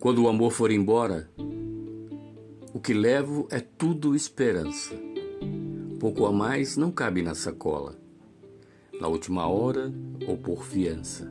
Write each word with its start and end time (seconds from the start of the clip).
Quando 0.00 0.22
o 0.22 0.28
amor 0.28 0.50
for 0.50 0.70
embora, 0.70 1.28
o 2.72 2.80
que 2.80 2.94
levo 2.94 3.46
é 3.50 3.60
tudo 3.60 4.16
esperança. 4.16 4.94
Pouco 6.00 6.24
a 6.24 6.32
mais 6.32 6.74
não 6.74 6.90
cabe 6.90 7.20
na 7.20 7.34
sacola, 7.34 7.98
na 8.98 9.08
última 9.08 9.46
hora 9.46 9.92
ou 10.26 10.38
por 10.38 10.64
fiança, 10.64 11.30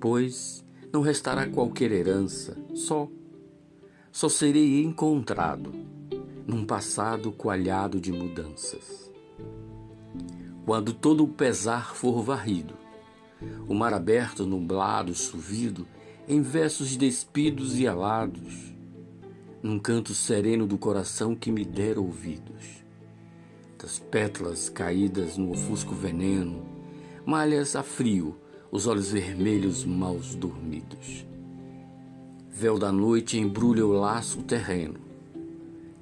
pois 0.00 0.64
não 0.90 1.02
restará 1.02 1.46
qualquer 1.46 1.92
herança, 1.92 2.56
só, 2.74 3.06
só 4.10 4.30
serei 4.30 4.82
encontrado 4.82 5.70
num 6.46 6.64
passado 6.64 7.30
coalhado 7.32 8.00
de 8.00 8.10
mudanças. 8.10 9.12
Quando 10.64 10.94
todo 10.94 11.22
o 11.22 11.28
pesar 11.28 11.94
for 11.94 12.22
varrido, 12.22 12.72
o 13.68 13.74
mar 13.74 13.92
aberto, 13.92 14.46
nublado, 14.46 15.14
chovido, 15.14 15.86
em 16.26 16.40
versos 16.40 16.96
despidos 16.96 17.78
e 17.78 17.86
alados, 17.86 18.74
num 19.62 19.78
canto 19.78 20.14
sereno 20.14 20.66
do 20.66 20.78
coração 20.78 21.34
que 21.34 21.52
me 21.52 21.64
der 21.64 21.98
ouvidos. 21.98 22.82
Das 23.78 23.98
pétalas 23.98 24.70
caídas 24.70 25.36
no 25.36 25.50
ofusco 25.50 25.94
veneno, 25.94 26.64
malhas 27.26 27.76
a 27.76 27.82
frio, 27.82 28.36
os 28.72 28.86
olhos 28.86 29.10
vermelhos 29.10 29.84
mal 29.84 30.18
dormidos. 30.38 31.26
Véu 32.50 32.78
da 32.78 32.90
noite 32.90 33.38
embrulha 33.38 33.86
o 33.86 33.92
laço 33.92 34.42
terreno, 34.42 35.00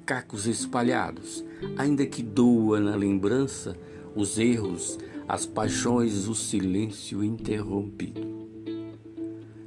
cacos 0.07 0.47
espalhados, 0.47 1.45
ainda 1.77 2.07
que 2.07 2.23
doa 2.23 2.79
na 2.79 2.95
lembrança 2.95 3.77
os 4.14 4.39
erros, 4.39 4.98
as 5.27 5.47
paixões, 5.47 6.29
o 6.29 6.34
silêncio 6.34 7.25
interrompido. 7.25 8.42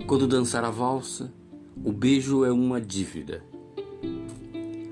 Quando 0.07 0.27
dançar 0.27 0.63
a 0.63 0.69
valsa, 0.69 1.33
o 1.83 1.91
beijo 1.91 2.45
é 2.45 2.51
uma 2.51 2.79
dívida. 2.79 3.43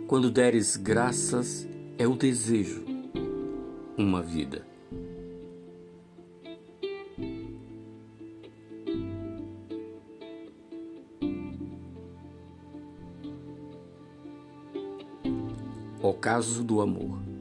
Quando 0.08 0.32
deres 0.32 0.76
graças, 0.76 1.68
é 2.00 2.08
o 2.08 2.16
desejo, 2.16 2.84
uma 3.96 4.24
vida. 4.24 4.66
O 16.02 16.14
caso 16.14 16.64
do 16.64 16.82
amor. 16.82 17.33